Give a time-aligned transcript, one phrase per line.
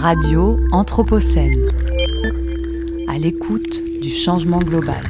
[0.00, 1.70] Radio Anthropocène,
[3.06, 5.02] à l'écoute du changement global.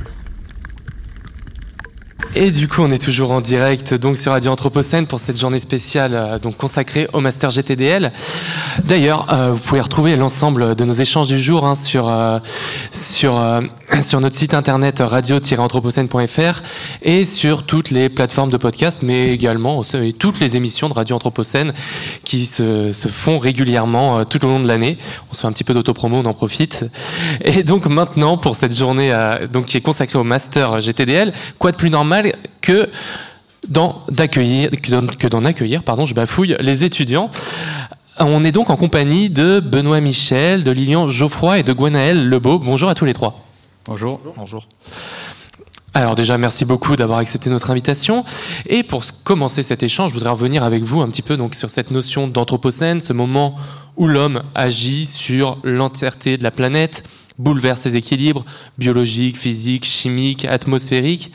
[2.34, 5.58] Et du coup, on est toujours en direct donc sur Radio Anthropocène pour cette journée
[5.58, 8.12] spéciale euh, donc consacrée au Master GTDL.
[8.84, 12.38] D'ailleurs, euh, vous pouvez retrouver l'ensemble de nos échanges du jour hein, sur euh,
[13.20, 13.38] sur
[14.02, 16.62] sur notre site internet radio-anthropocène.fr
[17.02, 19.82] et sur toutes les plateformes de podcast, mais également
[20.18, 21.74] toutes les émissions de Radio Anthropocène
[22.24, 24.96] qui se, font régulièrement tout au long de l'année.
[25.30, 26.86] On se fait un petit peu d'autopromo, on en profite.
[27.44, 29.12] Et donc maintenant, pour cette journée
[29.52, 32.32] donc qui est consacrée au Master GTDL, quoi de plus normal
[32.62, 32.88] que
[33.68, 37.30] d'en accueillir, que d'en accueillir, pardon, je bafouille, les étudiants.
[38.18, 42.58] On est donc en compagnie de Benoît Michel, de Lilian Geoffroy et de Gwenaël Lebeau.
[42.58, 43.40] Bonjour à tous les trois.
[43.86, 44.20] Bonjour.
[44.36, 44.66] Bonjour.
[45.94, 48.24] Alors déjà, merci beaucoup d'avoir accepté notre invitation.
[48.66, 51.70] Et pour commencer cet échange, je voudrais revenir avec vous un petit peu donc sur
[51.70, 53.54] cette notion d'anthropocène, ce moment
[53.96, 57.04] où l'homme agit sur l'entièreté de la planète,
[57.38, 58.44] bouleverse ses équilibres
[58.76, 61.32] biologiques, physiques, chimiques, atmosphériques.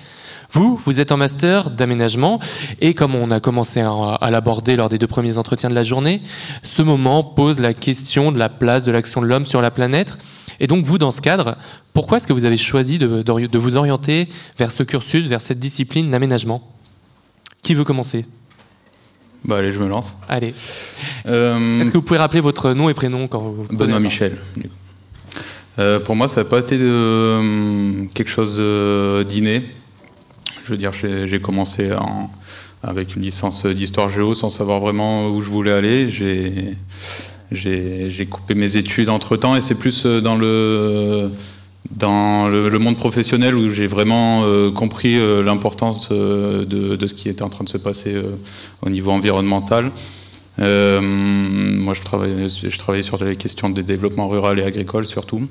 [0.56, 2.40] Vous, vous êtes en master d'aménagement
[2.80, 6.22] et comme on a commencé à, l'aborder lors des deux premiers entretiens de la journée,
[6.64, 10.18] ce moment pose la question de la place de l'action de l'homme sur la planète.
[10.62, 11.58] Et donc vous, dans ce cadre,
[11.94, 16.10] pourquoi est-ce que vous avez choisi de, vous orienter vers ce cursus, vers cette discipline
[16.10, 16.64] d'aménagement?
[17.62, 18.26] Qui veut commencer?
[19.44, 20.16] Bah allez, je me lance.
[20.30, 20.54] Allez.
[21.26, 24.38] Euh, est-ce que vous pouvez rappeler votre nom et prénom quand vous Benoît Michel.
[25.80, 28.56] Euh, pour moi, ça n'a pas été de, euh, quelque chose
[29.28, 29.66] d'inné.
[30.66, 31.92] Je veux dire, j'ai commencé
[32.82, 36.10] avec une licence d'histoire géo sans savoir vraiment où je voulais aller.
[37.52, 40.36] J'ai coupé mes études entre temps et c'est plus euh, dans
[42.48, 47.50] le monde professionnel où j'ai vraiment euh, compris euh, l'importance de, ce qui était en
[47.50, 48.20] train de se passer
[48.82, 49.92] au niveau environnemental.
[50.58, 55.48] moi, je travaillais, je travaillais sur les questions de développement rural et agricole surtout,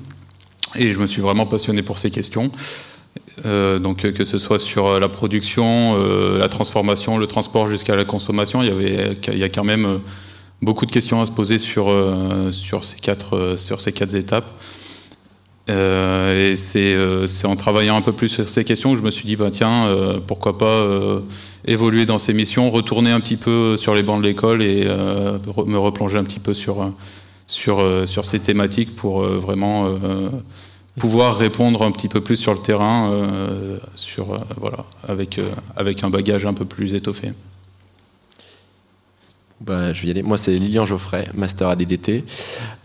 [0.75, 2.51] et je me suis vraiment passionné pour ces questions.
[3.45, 7.95] Euh, donc que ce soit sur euh, la production, euh, la transformation, le transport jusqu'à
[7.95, 9.99] la consommation, il y avait il y a quand même
[10.61, 11.93] beaucoup de questions à se poser sur
[12.51, 14.49] sur ces quatre sur ces quatre étapes.
[15.67, 19.35] et c'est en travaillant un peu plus sur ces questions que je me suis dit
[19.35, 20.87] bah tiens pourquoi pas
[21.65, 25.77] évoluer dans ces missions, retourner un petit peu sur les bancs de l'école et me
[25.77, 26.89] replonger un petit peu sur
[27.47, 29.99] sur sur ces thématiques pour vraiment
[30.99, 35.49] pouvoir répondre un petit peu plus sur le terrain, euh, sur, euh, voilà, avec, euh,
[35.75, 37.33] avec un bagage un peu plus étoffé.
[39.61, 40.21] Bah, je vais y aller.
[40.21, 42.25] Moi, c'est Lilian Geoffrey, master ADDT.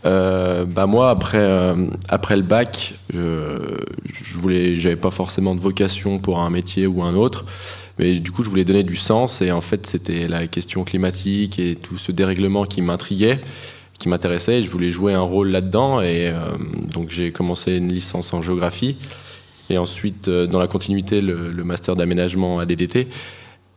[0.03, 1.75] bah, moi, après,
[2.07, 7.03] après le bac, je, je voulais, j'avais pas forcément de vocation pour un métier ou
[7.03, 7.45] un autre,
[7.99, 9.41] mais du coup, je voulais donner du sens.
[9.41, 13.41] Et en fait, c'était la question climatique et tout ce dérèglement qui m'intriguait
[14.01, 14.61] qui m'intéressait.
[14.63, 16.39] Je voulais jouer un rôle là-dedans et euh,
[16.91, 18.97] donc j'ai commencé une licence en géographie
[19.69, 23.07] et ensuite euh, dans la continuité le, master d'aménagement à DDT.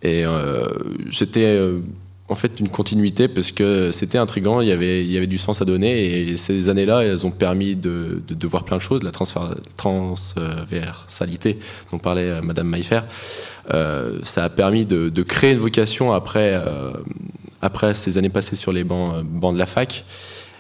[0.03, 0.67] Et euh,
[1.13, 1.61] c'était
[2.29, 5.61] en fait une continuité parce que c'était intrigant, il y, avait, y avait du sens
[5.61, 9.13] à donner et ces années-là, elles ont permis de, de, voir plein de choses, la
[9.77, 11.59] transversalité
[11.93, 13.01] dont parlait Madame Maillefer.
[13.69, 16.63] ça a permis de, créer une vocation après
[17.65, 20.05] après ces années passées sur les bancs, euh, de la fac.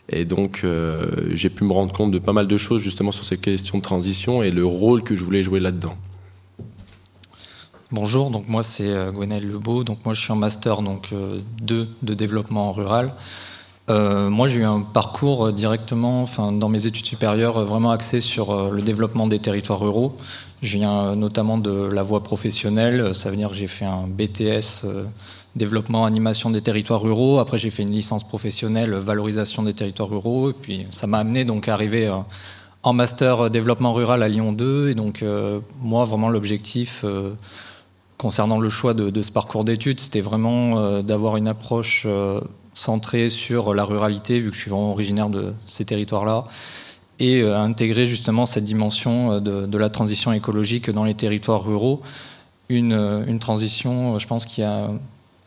[0.09, 3.25] Et donc, euh, j'ai pu me rendre compte de pas mal de choses justement sur
[3.25, 5.94] ces questions de transition et le rôle que je voulais jouer là-dedans.
[7.91, 11.10] Bonjour, donc moi c'est euh, Gwenaël Lebeau, donc moi je suis en master donc,
[11.62, 13.12] 2 de développement rural.
[13.88, 18.82] moi j'ai eu un parcours directement, enfin, dans mes études supérieures, vraiment axé sur le
[18.82, 20.16] développement des territoires ruraux.
[20.62, 24.87] Je viens notamment de la voie professionnelle, ça veut dire que j'ai fait un BTS
[25.56, 27.38] développement, animation des territoires ruraux.
[27.38, 30.50] Après, j'ai fait une licence professionnelle, valorisation des territoires ruraux.
[30.50, 32.16] Et puis, ça m'a amené donc à arriver euh,
[32.82, 34.91] en master développement rural à Lyon 2.
[34.91, 37.34] Et donc, euh, moi, vraiment, l'objectif euh,
[38.19, 42.06] concernant le choix de, ce parcours d'études, c'était vraiment d'avoir une approche
[42.72, 46.44] centrée sur la ruralité, vu que je suis vraiment originaire de ces territoires-là,
[47.19, 52.00] et intégrer justement cette dimension de, de, la transition écologique dans les territoires ruraux.
[52.70, 54.90] Une, une transition, je pense, qui a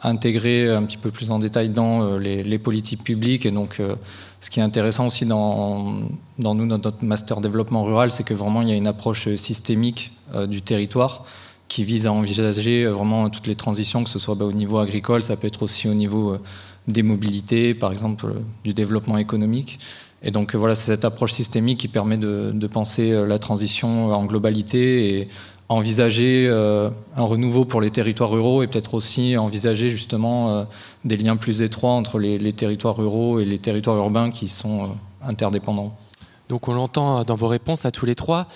[0.04, 3.46] intégrer un petit peu plus en détail dans euh, les, politiques publiques.
[3.46, 3.96] Et donc, euh,
[4.40, 6.02] ce qui est intéressant aussi dans,
[6.38, 10.12] nous, dans notre master développement rural, c'est que vraiment il y a une approche systémique
[10.36, 11.26] euh, du territoire
[11.68, 15.22] qui vise à envisager vraiment toutes les transitions, que ce soit bah, au niveau agricole,
[15.22, 16.38] ça peut être aussi au niveau
[16.88, 19.80] des mobilités, par exemple du développement économique.
[20.24, 24.26] Et donc voilà, c'est cette approche systémique qui permet de, de penser la transition en
[24.26, 25.28] globalité et
[25.70, 30.64] envisager euh, un renouveau pour les territoires ruraux et peut-être aussi envisager justement euh,
[31.04, 34.88] des liens plus étroits entre les, territoires ruraux et les territoires urbains qui sont euh,
[35.28, 35.98] interdépendants.
[36.50, 38.48] Donc on l'entend dans vos réponses à tous les trois,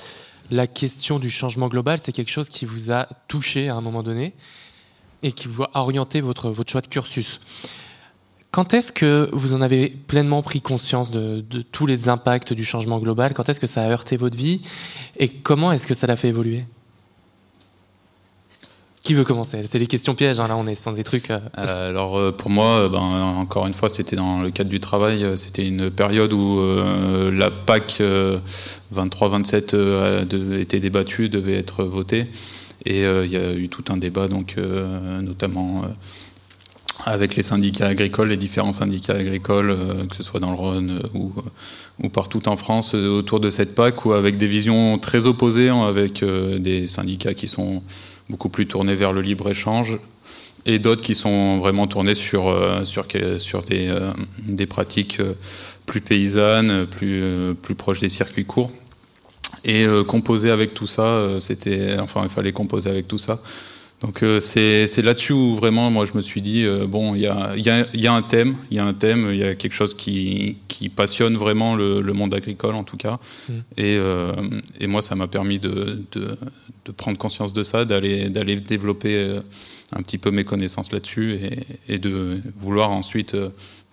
[0.50, 4.04] la question du changement global, c'est quelque chose qui vous a touché à un moment
[4.04, 4.34] donné
[5.24, 7.40] et qui vous a orienté votre, votre choix de cursus.
[8.52, 11.42] Quand est-ce que vous en avez pleinement pris conscience de,
[11.72, 13.34] tous les impacts du changement global?
[13.34, 14.62] Quand est-ce que ça a heurté votre vie?
[15.18, 16.66] Et comment est-ce que ça l'a fait évoluer?
[19.04, 19.64] Qui veut commencer?
[19.64, 21.32] C'est les questions pièges, hein, là on est sans des trucs.
[21.32, 21.40] Euh.
[21.58, 25.26] Euh, alors euh, pour moi, ben, encore une fois, c'était dans le cadre du travail,
[25.38, 26.62] c'était une période où
[27.32, 28.02] la PAC
[28.94, 32.28] 23-27 était débattue, devait être votée.
[32.86, 34.56] Et il y a eu tout un débat, donc,
[35.22, 35.84] notamment
[37.06, 39.76] avec les syndicats agricoles, les différents syndicats agricoles,
[40.10, 41.32] que ce soit dans le Rhône ou,
[42.04, 45.84] ou, partout en France, autour de cette PAC, ou avec des visions très opposées, hein,
[45.88, 47.82] avec des syndicats qui sont
[48.32, 50.00] beaucoup plus tournés vers le libre-échange,
[50.66, 52.56] et d'autres qui sont vraiment tournés sur,
[52.86, 53.06] sur,
[53.38, 53.94] sur des,
[54.40, 55.20] des pratiques
[55.86, 58.72] plus paysannes, plus, plus proches des circuits courts.
[59.66, 63.42] Et composer avec tout ça, c'était, enfin, il fallait composer avec tout ça.
[64.02, 67.28] Donc euh, c'est là-dessus où vraiment moi je me suis dit euh, bon il y
[67.28, 69.54] a, y, a, y a, un thème, il y a un thème, il y a
[69.54, 73.20] quelque chose qui, qui passionne vraiment le, le, monde agricole en tout cas.
[73.48, 73.54] Mm.
[73.78, 74.34] Et, euh,
[74.80, 76.36] et, moi ça m'a permis de, de,
[76.86, 79.40] de, prendre conscience de ça, d'aller d'aller développer
[79.96, 83.38] un petit peu mes connaissances là-dessus et, et, de vouloir ensuite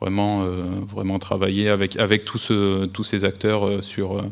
[0.00, 0.46] vraiment
[0.86, 4.24] vraiment travailler avec avec tous ce, tous ces acteurs sur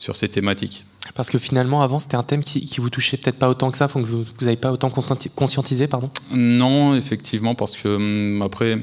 [0.00, 0.84] sur ces thématiques.
[1.14, 3.76] Parce que finalement, avant, c'était un thème qui, qui vous touchait peut-être pas autant que
[3.76, 8.78] ça, que vous n'avez pas autant conscientisé, pardon Non, effectivement, parce que hum, après,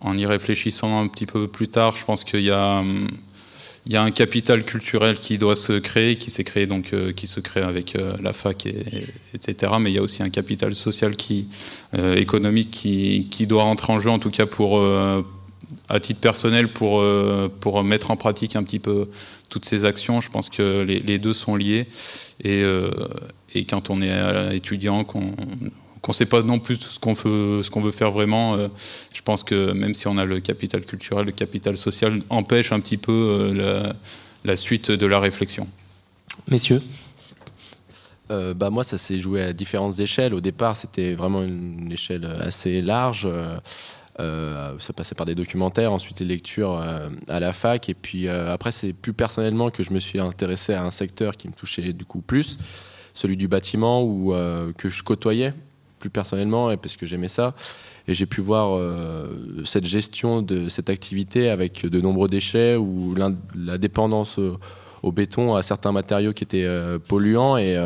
[0.00, 3.08] en y réfléchissant un petit peu plus tard, je pense qu'il y a, hum,
[3.92, 7.62] un capital culturel qui doit se créer, qui s'est créé donc, euh, qui se crée
[7.62, 8.84] avec euh, la fac, et,
[9.34, 9.72] etc.
[9.80, 11.14] Mais il y a aussi un capital social
[11.94, 14.82] euh, économique qui, doit rentrer en jeu, en tout cas pour,
[15.88, 19.08] à titre personnel, pour mettre en pratique un petit peu
[19.48, 21.86] toutes ces actions, je pense que les, deux sont liés.
[22.44, 22.90] Et, euh,
[23.54, 25.34] et, quand on est étudiant, qu'on
[26.06, 28.68] ne sait pas non plus ce qu'on veut, ce qu'on veut faire vraiment, euh,
[29.12, 32.80] je pense que même si on a le capital culturel, le capital social empêche un
[32.80, 33.92] petit peu euh,
[34.44, 35.66] la, suite de la réflexion.
[36.48, 36.82] Messieurs
[38.30, 40.34] bah moi, ça s'est joué à différentes échelles.
[40.34, 43.26] Au départ, c'était vraiment une échelle assez large.
[44.20, 47.88] Euh, ça passait par des documentaires, ensuite les lectures euh, à la fac.
[47.88, 51.36] Et puis euh, après, c'est plus personnellement que je me suis intéressé à un secteur
[51.36, 52.58] qui me touchait du coup plus,
[53.14, 54.34] celui du bâtiment, ou
[54.76, 55.52] que je côtoyais
[55.98, 57.54] plus personnellement, et parce que j'aimais ça.
[58.06, 58.80] Et j'ai pu voir
[59.64, 63.16] cette gestion de cette activité avec de nombreux déchets ou
[63.56, 64.38] la dépendance
[65.02, 66.68] au, béton, à certains matériaux qui étaient
[67.08, 67.56] polluants.
[67.56, 67.76] Et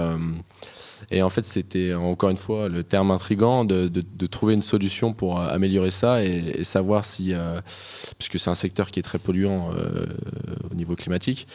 [1.10, 5.40] et en fait, c'était encore une fois le terme intrigant de, trouver une solution pour
[5.40, 7.60] euh, améliorer ça et, savoir si, euh,
[8.18, 10.06] puisque c'est un secteur qui est très polluant euh,
[10.70, 11.46] au niveau climatique,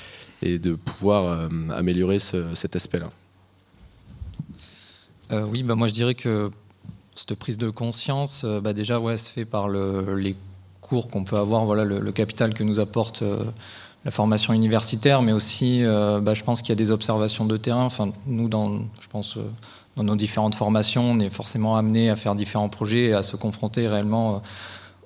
[0.44, 3.10] et de pouvoir améliorer cet aspect-là.
[5.32, 6.52] oui, bah moi je dirais que
[7.16, 10.36] cette prise de conscience, bah déjà, ouais, se fait par le, les
[10.80, 13.24] cours qu'on peut avoir, voilà, le, capital que nous apporte
[14.08, 17.58] la formation universitaire, mais aussi, euh, bah, je pense qu'il y a des observations de
[17.58, 17.84] terrain.
[17.84, 19.42] Enfin, nous, dans, je pense, euh,
[19.98, 23.36] dans nos différentes formations, on est forcément amené à faire différents projets et à se
[23.36, 24.40] confronter réellement euh,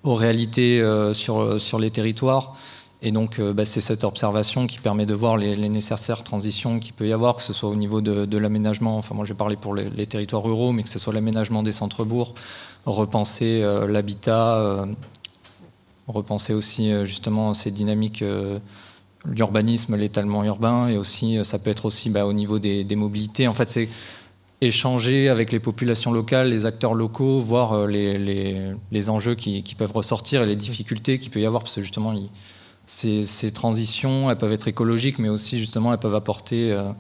[0.04, 0.84] aux réalités
[1.14, 2.56] sur, sur les territoires.
[3.02, 7.08] Et donc, bah, c'est cette observation qui permet de voir les, nécessaires transitions qu'il peut
[7.08, 8.98] y avoir, que ce soit au niveau de, l'aménagement.
[8.98, 11.72] Enfin, moi, j'ai parlé pour les, les, territoires ruraux, mais que ce soit l'aménagement des
[11.72, 12.34] centres-bourgs,
[12.88, 14.86] repenser l'habitat,
[16.08, 18.24] repenser aussi justement ces dynamiques
[19.26, 23.48] l'urbanisme, l'étalement urbain, et aussi euh, ça peut être aussi bah, au niveau des, mobilités.
[23.48, 23.90] En fait, c'est
[24.62, 30.42] échanger avec les populations locales, les acteurs locaux, voir euh, les, enjeux qui, peuvent ressortir
[30.44, 32.14] et les difficultés qu'il peut y avoir, parce que justement,
[32.86, 36.72] ces, transitions, elles peuvent être écologiques, mais aussi justement, elles peuvent apporter...
[36.72, 36.92] Euh,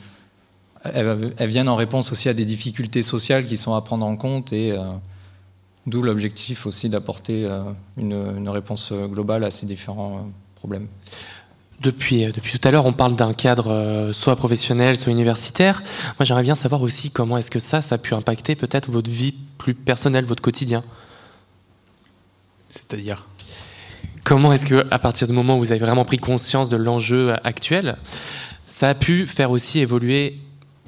[0.83, 4.51] elles, viennent en réponse aussi à des difficultés sociales qui sont à prendre en compte,
[4.51, 4.75] et
[5.85, 7.47] d'où l'objectif aussi d'apporter
[7.97, 10.87] une réponse globale à ces différents problèmes.
[11.81, 15.81] Depuis, euh, depuis tout à l'heure, on parle d'un cadre euh, soit professionnel, soit universitaire.
[16.19, 19.09] Moi, j'aimerais bien savoir aussi comment est-ce que ça, ça a pu impacter peut-être votre
[19.09, 20.83] vie plus personnelle, votre quotidien.
[22.69, 23.25] C'est-à-dire?
[24.23, 27.33] Comment est-ce que, à partir du moment où vous avez vraiment pris conscience de l'enjeu
[27.43, 27.97] actuel,
[28.67, 30.37] ça a pu faire aussi évoluer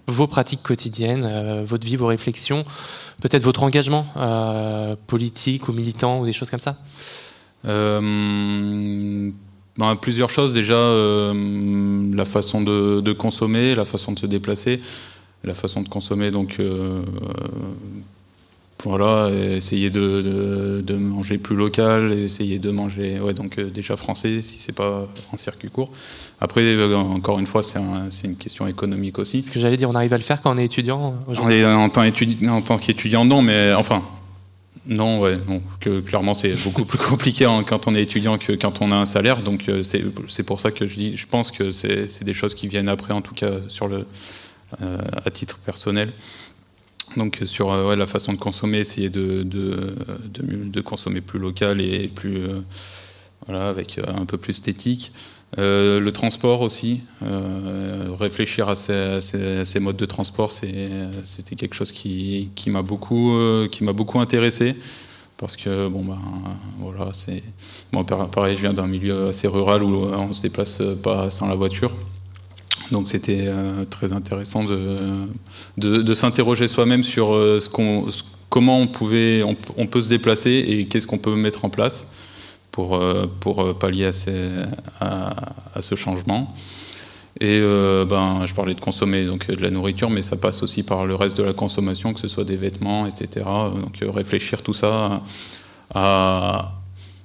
[0.06, 2.66] vos pratiques quotidiennes, euh, votre vie, vos réflexions,
[3.20, 4.06] peut-être votre engagement
[5.08, 6.78] politique ou militant ou des choses comme ça?
[9.78, 10.54] Ben, plusieurs choses.
[10.54, 14.80] Déjà, euh, la façon de, consommer, la façon de se déplacer,
[15.44, 16.32] la façon de consommer.
[16.32, 17.02] Donc, euh,
[18.84, 24.42] voilà, essayer de, de, manger plus local, essayer de manger, ouais, donc euh, déjà français
[24.42, 25.90] si c'est pas en circuit court.
[26.42, 29.42] Après, encore une fois, c'est une question économique aussi.
[29.42, 31.88] Ce que j'allais dire, on arrive à le faire quand on est étudiant aujourd'hui en,
[31.90, 34.04] tant en tant qu'étudiant, non, mais enfin,
[34.86, 35.40] non, ouais,
[35.80, 39.06] que clairement c'est beaucoup plus compliqué quand on est étudiant que quand on a un
[39.06, 39.42] salaire.
[39.42, 42.68] Donc euh, c'est pour ça que je dis, je pense que c'est des choses qui
[42.68, 44.06] viennent après, en tout cas sur le,
[44.80, 46.12] à titre personnel.
[47.18, 52.08] Donc sur euh, la façon de consommer, essayer de, de, de, consommer plus local et
[52.08, 52.62] plus euh,
[53.46, 54.62] voilà, avec euh, un peu plus
[55.54, 56.04] esthétique.
[56.04, 57.02] le transport aussi,
[58.20, 63.38] réfléchir à ces, modes de transport, c'était quelque chose qui, m'a beaucoup,
[63.82, 64.76] m'a beaucoup intéressé
[65.36, 66.20] parce que bon ben
[66.78, 67.44] voilà c'est
[67.92, 71.56] bon, pareil je viens d'un milieu assez rural où on se déplace pas sans la
[71.56, 71.92] voiture
[72.92, 74.98] donc c'était euh, très intéressant de,
[75.78, 77.70] de, s'interroger soi-même sur euh, ce
[78.50, 82.13] comment on, pouvait, on, peut se déplacer et qu'est-ce qu'on peut mettre en place
[82.74, 84.10] pour, euh, pour pallier
[85.00, 85.36] à,
[85.80, 86.54] ce changement.
[87.40, 91.06] Et ben, je parlais de consommer donc, de la nourriture, mais ça passe aussi par
[91.06, 93.46] le reste de la consommation, que ce soit des vêtements, etc.
[93.46, 95.22] Donc réfléchir tout ça
[95.94, 96.74] à,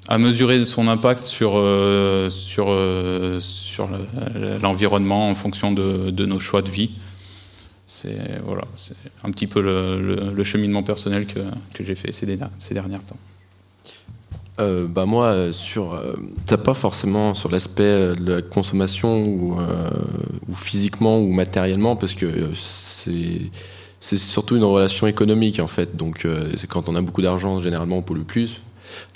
[0.08, 3.88] à mesurer son impact sur, euh, sur, euh, sur
[4.62, 6.90] l'environnement en fonction de, de, nos choix de vie.
[7.84, 8.64] C'est voilà,
[9.22, 11.40] un petit peu le, cheminement personnel que,
[11.74, 13.16] que j'ai fait ces, ces derniers temps.
[14.60, 16.00] Euh, bah moi, sur,
[16.46, 19.56] t'as pas forcément sur l'aspect de la consommation ou,
[20.48, 22.26] ou, physiquement ou matériellement, parce que
[24.00, 25.96] c'est surtout une relation économique en fait.
[25.96, 28.60] Donc c'est quand on a beaucoup d'argent, généralement on pollue plus.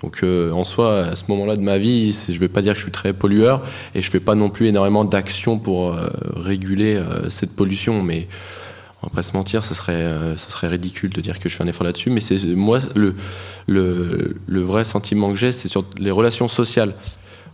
[0.02, 2.72] Donc euh, en soi, à ce moment-là de ma vie, je ne vais pas dire
[2.72, 3.62] que je suis très pollueur
[3.94, 8.02] et je ne fais pas non plus énormément d'actions pour euh, réguler euh, cette pollution,
[8.02, 8.28] mais
[9.02, 11.64] on va pas se mentir, ce serait, ce serait ridicule de dire que je fais
[11.64, 12.10] un effort là-dessus.
[12.10, 13.14] Mais c'est moi le,
[13.66, 16.94] le, le, vrai sentiment que j'ai, c'est sur les relations sociales.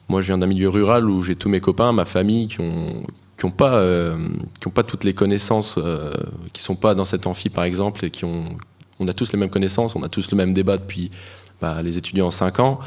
[0.09, 3.03] Moi, je viens d'un milieu rural où j'ai tous mes copains, ma famille qui ont
[3.39, 3.81] qui n'ont pas,
[4.61, 5.77] qui ont pas toutes les connaissances,
[6.53, 8.45] qui sont pas dans cet amphi par exemple, et qui ont,
[9.01, 11.11] on a tous les mêmes connaissances, on a tous le même débat depuis
[11.61, 12.79] bah, les étudiants en 5 ans.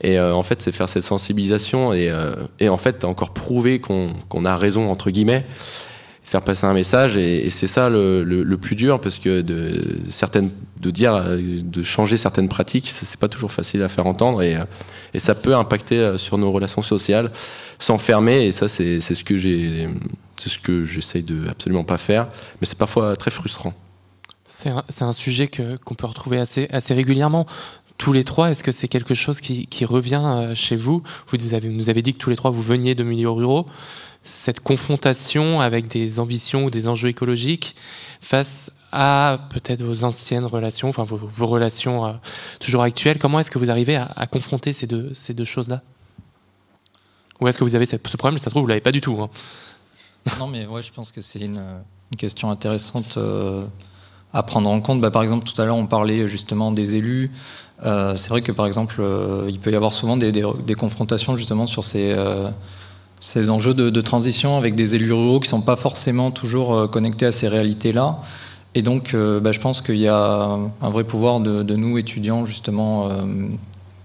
[0.00, 3.80] Et euh, en fait, c'est faire cette sensibilisation et, euh, et en fait, encore prouver
[3.80, 5.44] qu'on a raison, entre guillemets,
[6.34, 7.16] faire passer un message.
[7.16, 10.50] Et, c'est ça le, plus dur, parce que de, certaines,
[10.80, 14.56] de dire, de changer certaines pratiques, c'est pas toujours facile à faire entendre et,
[15.12, 17.30] et ça peut impacter sur nos relations sociales,
[17.78, 18.46] s'enfermer.
[18.46, 19.88] Et ça, c'est ce que j'ai,
[20.44, 22.26] ce que j'essaye de absolument pas faire,
[22.60, 23.72] mais c'est parfois très frustrant.
[24.46, 27.46] C'est un, un, sujet qu'on peut retrouver assez, assez régulièrement
[28.04, 31.02] tous les trois, est-ce que c'est quelque chose qui, revient euh, chez vous?
[31.28, 33.64] Vous nous avez dit que tous les trois, vous veniez de milieux ruraux.
[34.24, 37.74] Cette confrontation avec des ambitions ou des enjeux écologiques
[38.20, 42.12] face à peut-être vos anciennes relations, enfin vos, relations euh,
[42.60, 45.80] toujours actuelles, comment est-ce que vous arrivez à, confronter ces deux, choses-là?
[47.40, 48.36] Ou est-ce que vous avez ce problème?
[48.36, 49.16] Ça se trouve, vous ne l'avez pas du tout.
[49.18, 49.30] Hein.
[50.38, 51.64] Non, mais ouais, je pense que c'est une,
[52.18, 53.64] question intéressante euh,
[54.34, 55.00] à prendre en compte.
[55.00, 57.30] Bah, par exemple, tout à l'heure, on parlait justement des élus.
[57.86, 60.32] Euh, c'est vrai que par exemple, euh, il peut y avoir souvent des,
[60.76, 62.48] confrontations justement sur ces, euh,
[63.20, 67.26] ces enjeux de, transition avec des élus ruraux qui ne sont pas forcément toujours connectés
[67.26, 68.18] à ces réalités-là.
[68.76, 73.08] Et donc, bah, je pense qu'il y a un vrai pouvoir de, nous, étudiants, justement,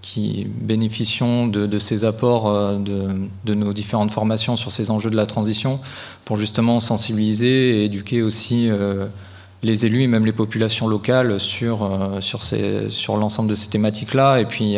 [0.00, 5.80] qui bénéficions de, ces apports de, nos différentes formations sur ces enjeux de la transition,
[6.24, 8.70] pour justement sensibiliser et éduquer aussi
[9.62, 14.40] les élus et même les populations locales sur, euh, sur, l'ensemble de ces thématiques-là.
[14.40, 14.70] Et puis, il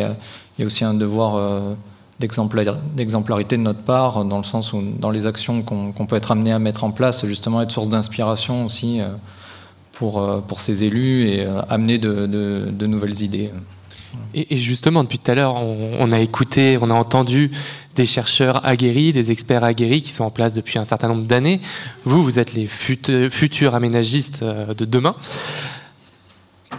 [0.59, 1.73] y, a aussi un devoir euh,
[2.19, 6.51] d'exemplarité de notre part, dans le sens où, dans les actions qu'on peut être amené
[6.51, 9.07] à mettre en place, justement, être source d'inspiration aussi euh,
[9.93, 13.51] pour, pour ces élus et amener de, nouvelles idées.
[14.33, 17.51] Et, justement, depuis tout à l'heure, on, a écouté, on a entendu
[17.95, 21.61] des chercheurs aguerris, des experts aguerris qui sont en place depuis un certain nombre d'années.
[22.05, 25.15] Vous, vous êtes les futurs aménagistes euh, de demain.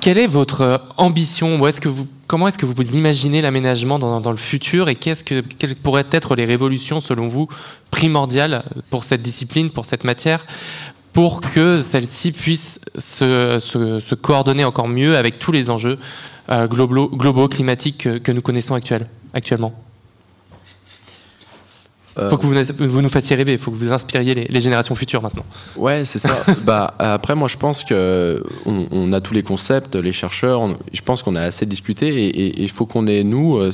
[0.00, 4.88] Quelle est votre ambition vous, Comment est-ce que vous vous imaginez l'aménagement dans, le futur
[4.88, 7.48] et qu'est-ce que, quelles pourraient être les révolutions, selon vous,
[7.90, 10.46] primordiales pour cette discipline, pour cette matière,
[11.12, 15.98] pour que celle-ci puisse se, coordonner encore mieux avec tous les enjeux
[16.50, 18.74] euh, globaux, climatiques que, nous connaissons
[19.32, 19.72] actuellement?
[22.16, 24.94] Il euh, faut que vous, nous fassiez rêver, il faut que vous inspiriez les, générations
[24.94, 25.44] futures maintenant.
[25.76, 26.36] Ouais, c'est ça.
[26.64, 31.22] bah, après, moi, je pense que on, a tous les concepts, les chercheurs, je pense
[31.22, 33.72] qu'on a assez discuté et il faut qu'on ait, nous, euh,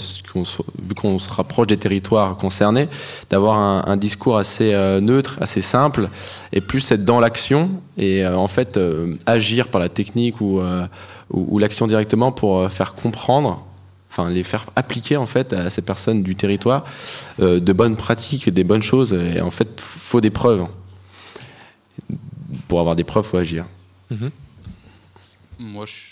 [0.82, 2.88] vu qu'on se rapproche des territoires concernés,
[3.28, 6.08] d'avoir un, discours assez euh, neutre, assez simple
[6.52, 8.78] et plus être dans l'action et en fait
[9.26, 10.60] agir par la technique ou
[11.32, 13.64] ou, l'action directement pour faire comprendre,
[14.10, 16.84] enfin les faire appliquer en fait à ces personnes du territoire
[17.38, 19.12] de bonnes pratiques, des bonnes choses.
[19.12, 20.66] Et en fait, faut des preuves.
[22.68, 23.66] Pour avoir des preuves, faut agir.
[24.10, 24.30] Mhm.
[25.60, 26.10] Moi, je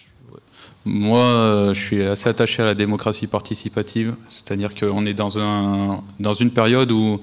[0.88, 6.02] moi, euh, je suis assez attaché à la démocratie participative, c'est-à-dire qu'on est dans, un,
[6.18, 7.20] dans une période où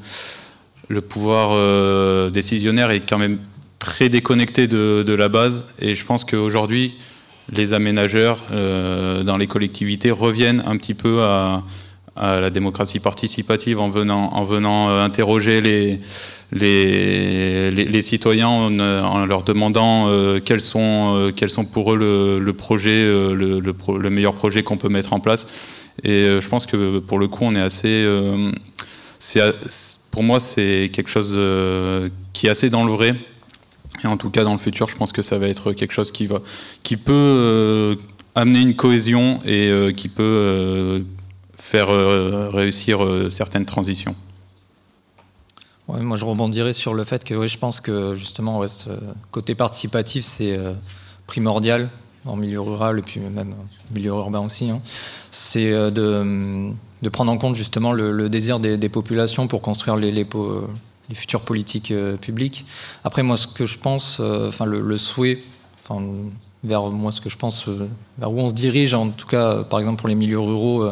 [0.87, 3.39] le pouvoir euh, décisionnaire est quand même
[3.79, 6.95] très déconnecté de, la base, et je pense qu'aujourd'hui,
[7.51, 11.63] les aménageurs euh, dans les collectivités reviennent un petit peu à,
[12.17, 15.99] la démocratie participative en venant, en venant interroger les,
[18.01, 24.09] citoyens en, leur demandant euh, quels, sont, euh, pour eux le, projet, euh, le, le,
[24.09, 25.47] meilleur projet qu'on peut mettre en place.
[26.03, 28.05] Et je pense que pour le coup, on est assez.
[30.11, 31.37] pour moi, c'est quelque chose
[32.33, 33.15] qui est assez dans le vrai.
[34.03, 36.11] Et en tout cas, dans le futur, je pense que ça va être quelque chose
[36.11, 36.39] qui, va,
[36.83, 37.97] qui peut
[38.35, 41.05] amener une cohésion et qui peut
[41.57, 41.87] faire
[42.51, 42.99] réussir
[43.31, 44.15] certaines transitions
[45.87, 48.61] moi, je rebondirais sur le fait que je pense que justement,
[49.31, 50.73] côté participatif, c'est euh,
[51.27, 51.89] primordial
[52.25, 54.69] en milieu rural et puis même en milieu urbain aussi.
[54.71, 54.81] Hein.
[55.31, 56.71] C'est euh, de,
[57.01, 60.25] de, prendre en compte justement le, désir des, populations pour construire les, les,
[61.09, 62.65] les futures politiques euh, publiques.
[63.03, 65.43] Après, moi, ce que je pense, enfin, le, souhait,
[65.83, 66.01] enfin,
[66.63, 67.67] vers moi, ce que je pense,
[68.17, 70.91] vers où on se dirige, en tout cas, par exemple, pour les milieux ruraux,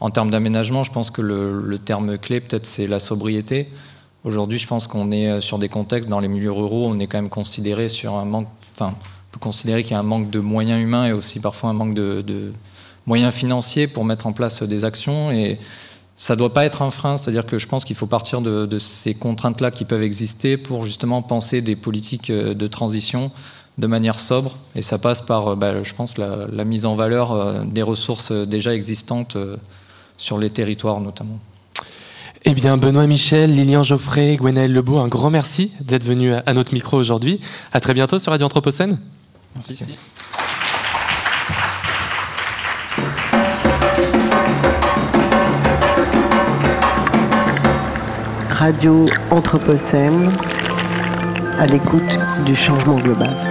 [0.00, 3.68] en termes d'aménagement, je pense que le, terme clé, peut-être, c'est la sobriété.
[4.24, 7.06] Aujourd'hui, je pense qu'on est euh, sur des contextes, dans les milieux ruraux, on est
[7.06, 10.30] quand même considéré sur un manque, enfin, on peut considérer qu'il y a un manque
[10.30, 12.52] de moyens humains et aussi parfois un manque de,
[13.06, 15.30] moyens financiers pour mettre en place des actions.
[15.32, 15.58] Et
[16.20, 18.78] ça ne doit pas être un frein, c'est-à-dire que je pense qu'il faut partir de,
[18.78, 23.32] ces contraintes-là qui peuvent exister pour justement penser des politiques euh, de transition
[23.78, 24.58] de manière sobre.
[24.76, 28.32] Et ça passe par, euh, bah, je pense, la, la, mise en valeur des ressources
[28.32, 29.38] déjà existantes
[30.18, 31.38] sur les territoires notamment.
[32.44, 36.74] Eh bien, Benoît Michel, Lilian Geoffrey, Gwenaël Lebeau, un grand merci d'être venu à notre
[36.74, 37.40] micro aujourd'hui.
[37.72, 38.98] À très bientôt sur Radio Anthropocène.
[39.54, 39.78] Merci.
[48.60, 50.30] Radio Anthropocène
[51.58, 53.49] à l'écoute du changement global.